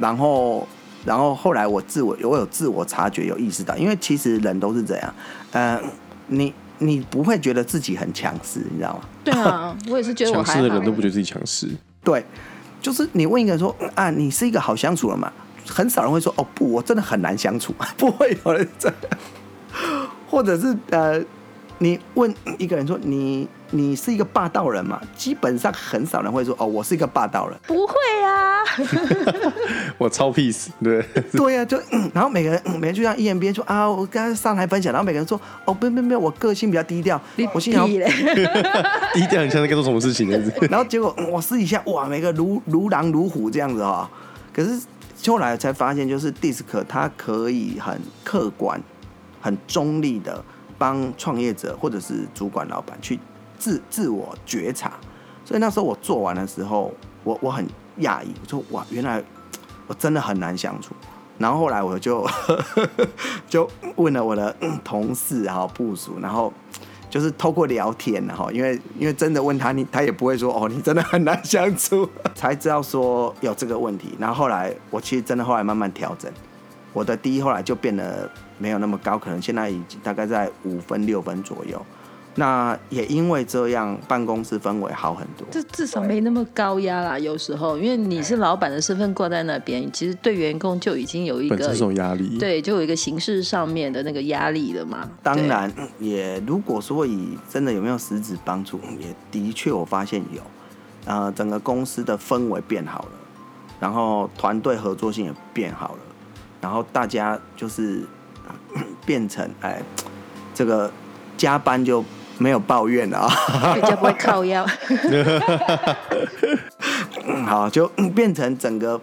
[0.00, 0.66] 然后，
[1.04, 5.14] 然后后来我自我，我有自我察觉，有意识到，因为其实人都是这样。
[5.52, 5.80] 嗯，
[6.28, 9.00] 你你不会觉得自己很强势，你知道吗？
[9.24, 11.68] 对啊， 我也是觉得强势的人都不觉得自己强势。
[12.04, 12.24] 对，
[12.80, 15.32] 就是你问一个人说啊，你是一个好相处的嘛？
[15.66, 18.96] 很少人会说哦，不，我真的很难相处， 不会有人这样。
[20.28, 21.22] 或者是呃，
[21.82, 23.48] 你问一个人说你。
[23.74, 25.00] 你是一个霸道人嘛？
[25.16, 27.58] 基本上很少人会说哦，我是一个霸道人。
[27.66, 28.60] 不会啊，
[29.96, 30.66] 我超 peace。
[30.84, 31.80] 对对呀，就
[32.12, 37.18] 然后每个人每个人就像 EMBA 说啊，我刚刚上台分享，然后每个人说哦，不不不，我个性比较低调。
[37.54, 40.28] 我心想 低调，你现在在做什么事情？
[40.70, 44.06] 然后结果我私底下哇，每个如如狼如虎这样子哈。
[44.52, 44.78] 可是
[45.26, 48.78] 后来才发现，就是 DISC 它可以很客观、
[49.40, 50.44] 很中立的
[50.82, 53.16] 帮创业者或者是主管、老板去。
[53.58, 54.94] 自自我觉察，
[55.44, 56.92] 所以那时候我做完的时候，
[57.22, 57.64] 我我很
[58.00, 59.22] 讶异，我说哇，原来
[59.86, 60.92] 我真的很难相处。
[61.38, 62.26] 然后后来我就
[63.48, 66.52] 就问了我的同事然后部署，然后
[67.08, 74.16] 就是透过聊天然后因为因为真的问他，你他也不会说哦，你真的很难相处， 才知道说有这个问题。
[74.18, 76.28] 然后后来我其实真的后来慢慢调整，
[76.92, 78.28] 我的第一后来就变得
[78.62, 81.84] 没有那么高，可能现在已经大概在五分六分左右。
[82.36, 85.46] 那也因为这样，办公室氛围好很多。
[85.50, 87.18] 这至少没那么高压啦。
[87.18, 92.38] 有时候，因为你是老板的身份挂在那边，其实对员工就已经有一个这种压力。
[92.38, 95.10] 对，就有一个形式上面的那个压力了嘛。
[95.22, 100.40] 当然，也如果说以真的有没有实质帮助，也的确我发现有。
[101.04, 103.10] 呃，整个公司的氛围变好了，
[103.80, 105.98] 然后团队合作性也变好了，
[106.60, 108.04] 然后大家就是
[109.06, 109.82] 变成哎，
[110.54, 110.90] 这个
[111.36, 112.04] 加班就。
[112.38, 113.30] 没有抱怨了啊，
[113.76, 114.66] 比较不会靠腰。
[117.46, 119.00] 好，就变成整个，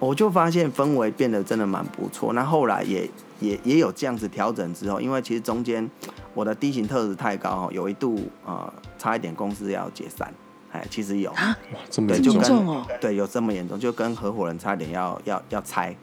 [0.00, 2.32] 我就发现氛围变得真的蛮不错。
[2.32, 5.88] 那后来也也也有这样子调整之后，因为其实中间
[6.34, 10.32] 我的低型特质太高，有一度呃差一点公司要解散。
[10.72, 11.56] 哎，其实有啊，
[11.90, 12.84] 这么严重哦？
[13.00, 15.94] 对，有这么严重，就跟合伙人差点要要要拆，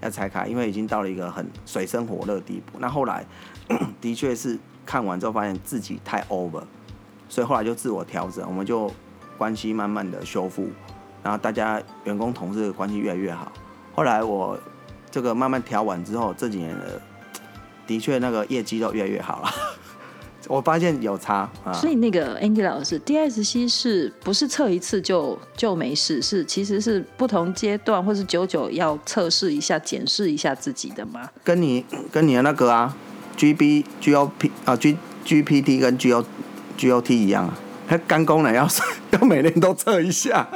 [0.00, 2.78] 要拆开，因为已经到了一个很水深火热的地步。
[2.78, 3.24] 那后来
[4.00, 4.58] 的确是。
[4.88, 6.62] 看完之后发现自己太 over，
[7.28, 8.90] 所以后来就自我调整，我们就
[9.36, 10.66] 关系慢慢的修复，
[11.22, 13.52] 然后大家员工同事的关系越来越好。
[13.94, 14.58] 后来我
[15.10, 17.02] 这个慢慢调完之后，这几年的
[17.86, 19.50] 的确那个业绩都越来越好了。
[20.48, 21.72] 我发现有差啊。
[21.72, 26.20] 所以那个 Andy 老师，DSC 是不是测一次就就没事？
[26.20, 31.28] 是其实是不同阶段或是久久要测试一下、检视一下自己的吗？
[31.44, 32.96] 跟你跟你的那个啊
[33.36, 36.24] ，GB、GOP 啊、G、GPT 跟 GO、
[36.78, 37.58] GOT 一样啊。
[37.88, 38.68] 它肝功能要
[39.12, 40.46] 要每年都测一下，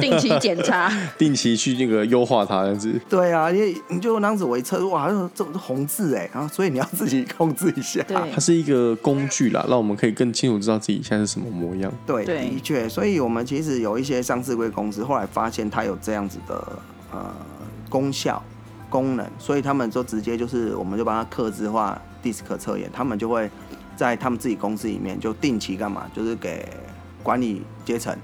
[0.00, 3.00] 定期检查， 定期去那个优化它这样子。
[3.08, 8.02] 对啊，因为你就那样子我一测，哇，这这红字哎，然后所以你要自己控制一下。
[8.08, 11.92] 对，它是一个工具啦，让我们可以更清楚知道自己现在是什么模样。
[12.04, 16.72] 对，的确，所以我们其实有一些上市贵公司后来发现它有这样子的
[17.12, 17.32] 呃
[17.88, 18.42] 功效
[18.90, 23.48] 功能，所以他们就直接就是我们就帮它刻字化 DISC 测验，他们就会。
[23.96, 26.10] 在他们自己公司里面，就定期干嘛？
[26.14, 26.68] 就是给
[27.22, 28.16] 管理阶层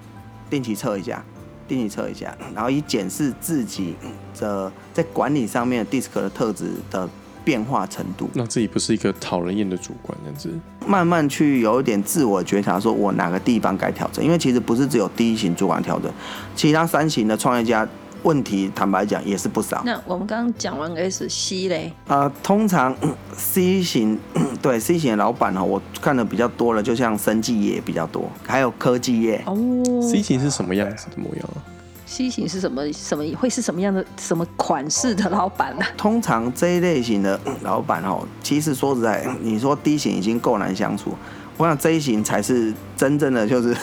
[0.48, 1.24] 定期测一下，
[1.68, 3.94] 定期测一下，然后以检视自己
[4.38, 7.08] 的在管理上面 DISC 的特质的
[7.44, 8.28] 变化程度。
[8.34, 10.50] 那自己不是一个讨人厌的主管，这样子。
[10.86, 14.24] 慢慢去有一点自我觉察，说我哪个地方该调整。
[14.24, 16.10] 因为其实不是只有第一型主管调整，
[16.54, 17.86] 其他三型的创业家。
[18.22, 19.82] 问题坦白讲也是不少。
[19.84, 21.92] 那我们刚刚讲完 S C 嘞？
[22.06, 22.94] 啊，通常
[23.36, 24.18] C 型
[24.60, 29.42] 对 C 型的老板哈，我看的比较多了，就像生技业比较多，还有科技业。
[29.46, 29.56] 哦
[30.02, 31.58] ，C 型是什么样子的模样啊
[32.06, 35.84] ？C 型是什么什么会是什么样的什么款式的老板呢？
[35.96, 41.14] 通常这一类型的 老板哦，其实说实在，你说 D 型已经够难相处，
[41.56, 43.76] 我想这一型才是真正的就是。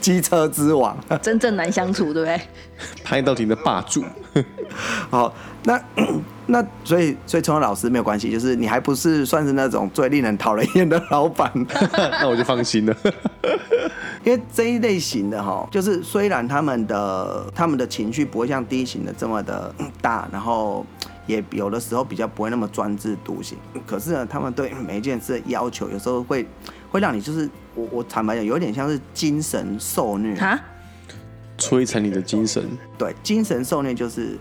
[0.00, 2.40] 机车之王，真正难相处，对不对？
[3.04, 4.04] 拍到底的霸主。
[5.10, 5.32] 好，
[5.64, 5.80] 那
[6.46, 11.50] 那所以所以陈老师没有关系，就是你还不是算是那种最令人讨人厌的老板，
[11.92, 12.96] 那我就放心了。
[14.24, 20.84] 因为这一类型的哈，就是虽然他们的他们的情绪不会像第一型的这么的 大，然后
[21.28, 26.44] 也有的时候比较不会那么专制独行，可是呢，他们对每一件事的要求有时候会
[26.90, 27.48] 会让你就是。
[27.74, 30.58] 我我坦白讲，有点像是精神受虐啊，
[31.56, 32.68] 摧残你的精神。
[32.98, 34.36] 对，精神受虐就是，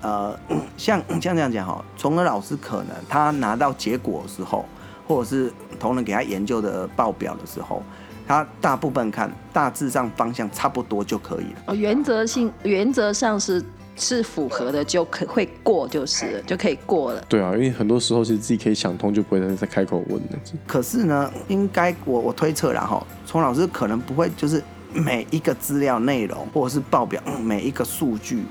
[0.00, 0.36] 呃，
[0.76, 4.66] 像像这样讲哈，从而老师可能他拿到结果的时候，
[5.06, 7.80] 或者是同仁给他研究的报表的时候，
[8.26, 11.62] 他大部分看大致上方向差不多就可以了。
[11.66, 13.64] 哦，原则性原则上是。
[13.96, 17.24] 是符合的就可会过，就是就可以过了。
[17.28, 20.38] 对啊，因为很多时候其实自己可以想通，就不会再再开口问了。
[20.66, 28.42] 可是呢，应该我我推测然后，从老师可能不会就是每一个资料内容或者是报表每一个数据，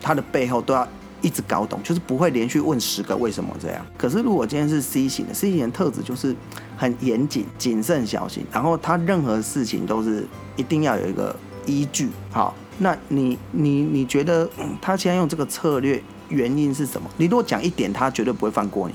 [0.00, 0.86] 它的背后都要
[1.20, 3.84] 一直搞懂，就是不会连续问十个为什么这样。
[3.98, 6.34] 可是如果今天是 C 型的，C 型的特质就是
[6.76, 12.54] 很严谨、谨慎、小心，然后他任何事情都是一定要有一个依据，好。
[12.78, 14.48] 那你你你觉得
[14.80, 17.08] 他现在用这个策略原因是什么？
[17.16, 18.94] 你如果讲一点，他绝对不会放过你。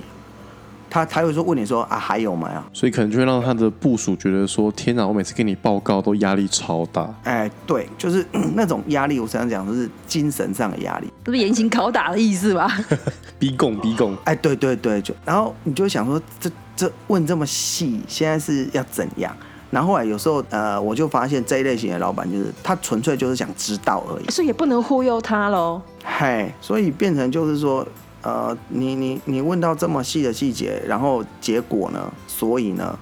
[0.94, 2.66] 他他会说问你说啊还有吗？
[2.74, 7.10] 所以可能就会让他的部署觉得说天哪，我每次跟你报告都压力超大。
[7.24, 9.18] 哎，对，就是那种压力。
[9.18, 12.70] 我常常讲的是精神上的压力，这不严刑拷打的意思吧？
[13.40, 14.18] 逼供逼供。
[14.26, 19.34] 哎，对对对，就然后你就想说这这问这么细，现在是要怎样？
[19.72, 25.82] 然后来有时候，呃，我就发现这一类型的老板，就是他纯粹就是想知道而已，所以也不能忽悠他喽。
[26.04, 27.88] 嗨，所以变成就是说，
[28.22, 32.12] 呃，你你你问到这么细的细节，然后结果呢？
[32.28, 33.00] 所以呢，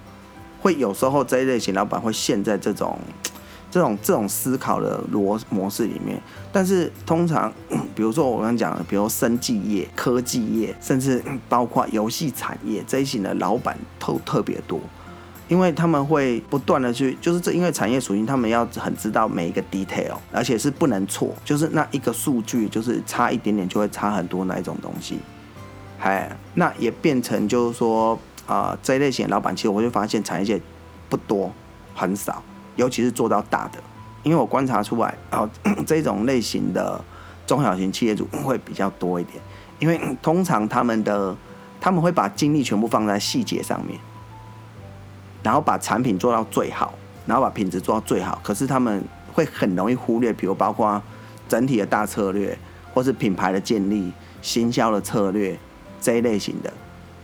[0.62, 2.96] 会有时候这一类型老板会陷在这种
[3.68, 6.22] 这种这种思考的逻模式里面。
[6.52, 7.52] 但是通常，
[7.96, 14.78] 比如说我刚刚讲的，比如生技业、科技业，甚至包括游戏产业这一型的老板，都特别多。
[15.50, 25.18] 因为他们会不断的去，就是这因为产业属性，他们要很知道每一个 detail，而且是不能错，就是那一个数据就是差一点点就会差很多那一种东西，
[25.98, 30.62] 哎，那也变成就是说啊这一类型的老板，其实我就发现产业界
[31.08, 31.52] 不多，
[31.96, 32.40] 很少，
[32.76, 33.80] 尤其是做到大的，
[34.22, 35.48] 因为我观察出来，然后
[35.84, 37.04] 这种类型的
[37.44, 39.42] 中小型企业主会比较多一点，
[39.80, 41.36] 因为通常他们的
[41.80, 43.98] 他们会把精力全部放在细节上面。
[45.42, 46.94] 然后把产品做到最好，
[47.26, 48.40] 然后把品质做到最好。
[48.42, 51.00] 可是他们会很容易忽略，比如包括
[51.48, 52.56] 整体的大策略，
[52.92, 54.12] 或是品牌的建立、
[54.42, 55.58] 行销的策略
[56.00, 56.72] 这一类型的。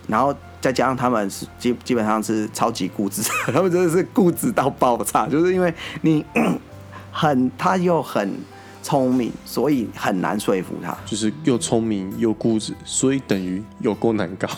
[0.09, 6.25] 然后再加上他们是基基本上是超级固执，他们真的是固执到爆炸，就是因为你
[7.11, 8.39] 很他又很
[8.87, 10.97] 聪明，所以很难说服他。
[11.05, 14.49] 就是又聪明又固执，所以等于有够难搞。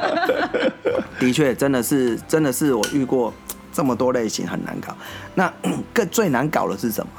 [1.18, 3.32] 的确，真的是，真的是我遇过
[3.72, 4.94] 这么多类型很难搞。
[5.34, 5.50] 那
[5.94, 7.10] 更最难搞的是什么？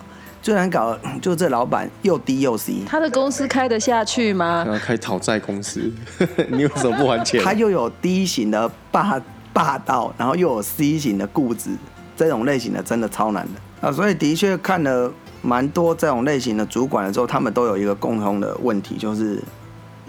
[0.43, 4.63] 最难搞 就这老板又低又 C，他的公司开得下去吗？
[4.63, 5.91] 然后开讨债公司，
[6.49, 7.43] 你为什么不还钱？
[7.43, 9.19] 他又有 D 型的霸
[9.51, 11.72] 霸道，然后又有 C 型的固执，
[12.15, 13.91] 这种类型的真的超难的啊！
[13.91, 15.11] 所以的确看了
[15.41, 19.41] 蛮多这种类型的主管的时候，他们都有一个共同的问题，就是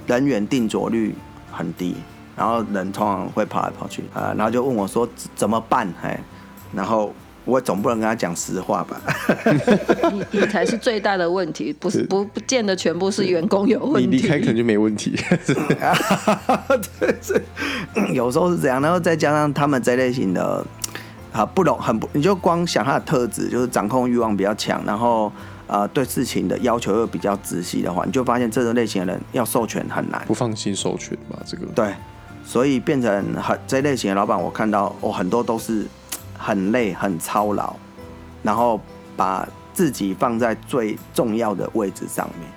[0.06, 1.14] 人员定着率
[1.50, 1.96] 很低。
[2.34, 5.06] 然后人通常会跑来跑去啊，然后就问我说
[5.36, 5.86] 怎么办？
[6.02, 6.18] 哎，
[6.72, 7.14] 然后
[7.44, 8.98] 我总不能跟他讲实话吧？
[10.10, 14.08] 你 你才是最大的问题，不是不不见得全部是员工有问题。
[14.08, 15.14] 你离开可能就没问题。
[16.98, 17.42] 对，是
[18.14, 20.64] 有时候是这样，然后再加上他们这类型的
[21.32, 25.32] 啊不容很不，你就光想他的特质，就是掌控欲望比较强，然后
[25.66, 31.38] 呃对事情的要求又比较仔细的话，你就发现这种类型的人要授权很难，不放心授权吧？
[31.46, 31.92] 这个对。
[32.44, 35.86] 所以变成很这类型的老板，我看到哦，很多都是
[36.36, 37.72] 很累、很操劳，
[38.42, 38.80] 然后
[39.16, 42.50] 把自己放在最重要的位置上面。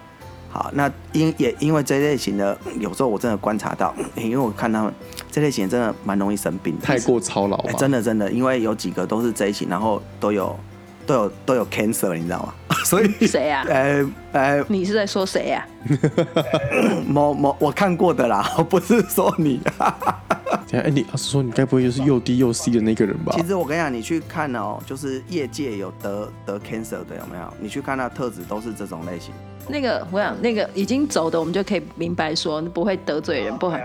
[0.56, 4.93] 好，那因也因为这类型的，有时候我真的观察到，因为我看他们
[5.30, 10.58] 这类型真的蛮容易生病的，太过操劳真的真的，因为有几个都是这一型，然后都有
[11.06, 12.53] 都有都有 cancer，你知道吗？
[12.86, 13.66] 所以谁呀？
[13.68, 15.68] 呃呃，你是在说谁 呀？
[17.06, 19.60] 某某我看过的啦， 不是说你。
[20.82, 23.34] 哎，你是说你该不会就是又低又 C 的那个人吧？
[23.38, 27.53] 其实我跟你讲，你去看哦，就是业界有得得 cancer 的有没有？
[27.59, 29.34] 你去看他特质都是这种类型。
[29.67, 33.82] 那个我想，那个已经走的，我们就可以明白说不会得罪人，不会。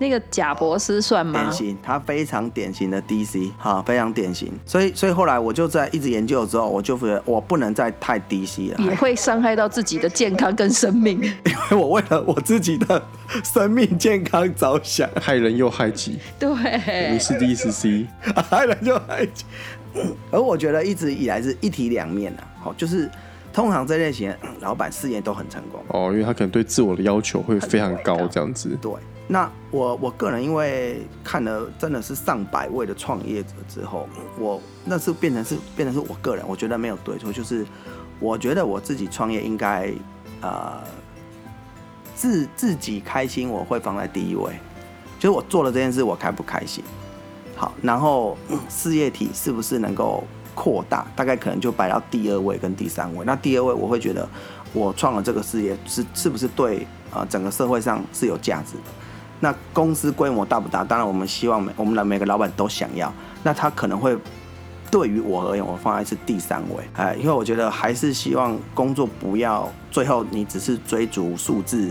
[0.00, 1.38] 那个贾博士算吗？
[1.38, 4.50] 典型，他非常典型的 DC，哈，非常典型。
[4.64, 11.20] 所以，所以后来我就在一直研究之后，我就觉得我不能再太 DC 了，也会伤害到自己的健康跟生命。
[11.44, 13.02] 因为我为了我自己的
[13.44, 16.18] 生命健康着想，害人又害己。
[16.38, 16.48] 对，
[17.12, 18.06] 你是 DC，
[18.48, 19.44] 害人又害己。
[20.30, 23.10] 而我觉得一直以来是一体两面的，好，就是
[23.52, 28.76] 通常这类型老板事业都很成功哦，因为他可能对自我的要求会非常高，这样子。
[28.80, 28.92] 对。
[29.26, 37.64] 那我我个人因为看了真的是上百位的创业者之后，我那是变成是变成是我个人，我觉得没有对错，就是
[38.18, 39.92] 我觉得我自己创业应该
[40.40, 40.82] 呃
[42.16, 44.52] 自自己开心，我会放在第一位，
[45.20, 46.82] 就是我做了这件事我开不开心，
[47.54, 48.36] 好，然后
[48.68, 50.24] 事业体是不是能够
[50.54, 53.24] 扩大，大概可能就摆到第二位跟第三位。
[53.24, 54.28] 那第二位我会觉得
[54.72, 58.92] 我创了这个事业是是不是对啊整个社会上是有价值的。
[59.40, 60.84] 那公司规模大不大？
[60.84, 63.10] 当然，我们希望每我们的每个老板都想要。
[63.42, 64.14] 那他可能会
[64.90, 71.90] 对于我而言，我放在是第三位，哎，因为我觉得还是希望工作不要最后你只是追逐数字，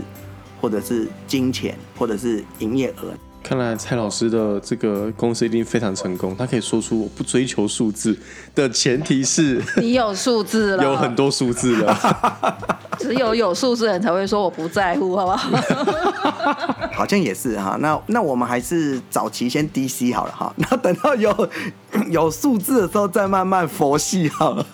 [0.60, 3.12] 或者是金钱，或者是营业额。
[3.42, 6.36] 看来蔡老师的这个公司一定非常成功。
[6.36, 8.16] 他可以说出“我不追求数字”
[8.54, 11.96] 的前提是你有数字了， 有很多数字了。
[13.00, 15.50] 只有有数字人才会说我不在乎，好不好？
[16.92, 17.76] 好像也是哈。
[17.80, 20.52] 那那我们还是早期先 DC 好了哈。
[20.56, 21.48] 那等到有
[22.10, 24.66] 有数字的时候再慢慢佛系好了。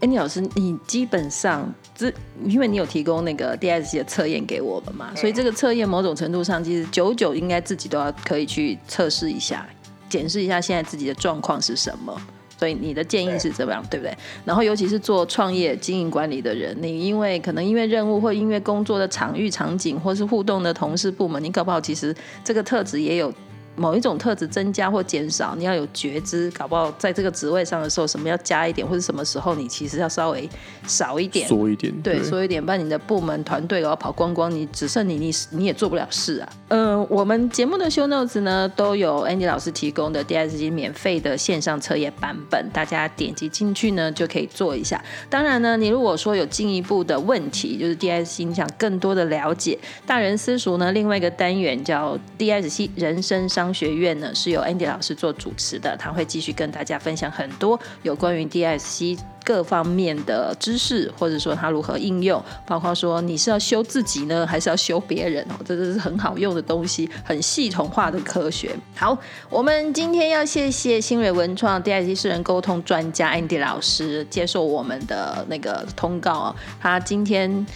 [0.00, 2.12] 哎，李老师，你基本上这，
[2.44, 9.66] 因为你有提供那个 DSC 的测验给我们嘛，所以这个测验某种程度上，其实九九应该自己都要可以去测试一下，
[10.08, 12.16] 检视一下现在自己的状况是什么。
[12.56, 14.16] 所以你的建议是怎么样，对不对？
[14.44, 23.32] 然后尤其是做创业经营管理的人，你因为可能因为任务或因为工作的场域场景，或是互动的同事部门，你搞不好其实这个特质也有。
[23.78, 30.48] 某一种特质增加或减少，你要有觉知，搞不好在这个职位上的时候，什么要加一点，或者什么时候你其实要稍微
[30.86, 36.48] 少一点，缩一点，对，缩一点，不然你的部门团队要跑光光，你只剩你，你你也做不了事啊。
[36.68, 45.00] 嗯，我们节目的 show notes 呢，都有 Andy 老师提供的 DSG 免费的线上测验版本，大家点击进去呢就可以做一下。
[45.30, 53.67] 当然呢，你如果说有进一步的问题，就是 DSC 你想更多的了解，大人私塾呢，另外一个单元叫 DSC 人生商。
[53.72, 68.76] 学院呢是由 Andy 老师做主持的，他会继续跟大家分享很多有关于 DSC 各方面的知识，或者说他如何应用，包括说你是要修自己呢，还是要修别人哦，这都是很好用的东西，很系统化的科学。
[68.94, 69.16] 好，
[69.48, 77.66] 我们今天要谢谢新蕊文创 DSC 私人沟通专家 Andy 老师接受我们的那个通告哦，他今天。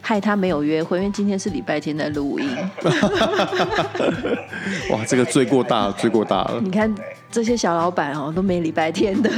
[0.00, 2.48] 害他没有约会，因为今天是礼拜天在录音。
[4.90, 6.60] 哇，这个罪过大，罪过大了。
[6.62, 6.92] 你看
[7.30, 9.30] 这些小老板哦，都没礼拜天的。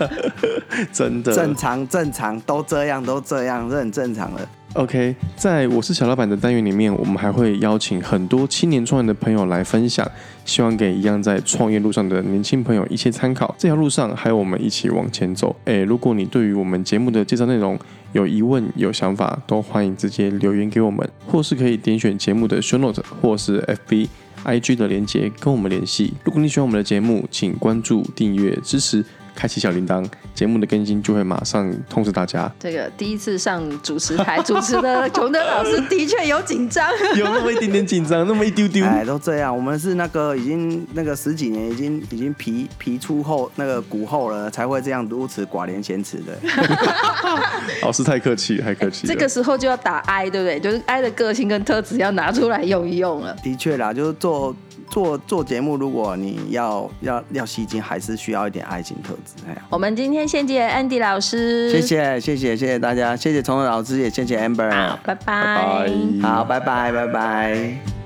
[0.92, 1.34] 真的。
[1.34, 4.48] 正常，正常，都这样，都这样，是很正常的。
[4.74, 10.08] OK，在我是小老板的单元里面，我们还会邀请很多青年创业的朋友来分享，
[10.44, 13.52] 希望给一样在创业路上的年轻朋友一些参考。
[13.58, 15.56] 这条路上还有我们一起往前走。
[15.64, 17.78] 哎，如果你对于我们节目的介绍内容
[18.12, 24.08] 有疑问、有想法，都欢迎直接留言给我们，或是可以点选节目的 Show Note 或是 FB、
[24.44, 26.14] IG 的连接跟我们联系。
[26.24, 29.04] 如果你喜欢我们的节目，请关注、订阅、支持。
[29.38, 32.50] 开启小铃铛，节目的更新就会马上通知大家。
[32.58, 38.84] 这个第一次上主持台主持的琼德老师的确有紧张， 有那么一点点紧张，那么一丢丢。
[38.84, 46.36] 哎，都这样，我们是那个已经那个十几年，已经已经皮皮出后那个骨后了，才会这样如此寡廉鲜耻的。
[47.82, 49.06] 老师太客气，太客气。
[49.06, 50.58] 这个时候就要打 I，对不对？
[50.58, 53.36] 就是 I 的个性跟特质要拿出来用一用了。
[53.40, 54.52] 的确啦，就是做。
[54.90, 59.42] 做做节目，如果你要要要吸睛，还是需要一点爱情特质。
[59.48, 65.90] 哎，我们今天谢谢 Andy 老师，谢谢谢谢谢谢大家，谢谢虫虫老师，也谢谢 Amber，好拜拜，
[66.22, 67.97] 好，拜拜拜拜。